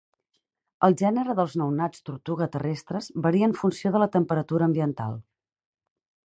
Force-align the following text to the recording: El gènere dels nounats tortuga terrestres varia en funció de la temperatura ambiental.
El 0.87 0.95
gènere 1.01 1.35
dels 1.39 1.57
nounats 1.63 2.01
tortuga 2.09 2.49
terrestres 2.57 3.11
varia 3.27 3.53
en 3.53 3.55
funció 3.63 3.95
de 3.97 4.05
la 4.05 4.11
temperatura 4.19 4.71
ambiental. 4.73 5.25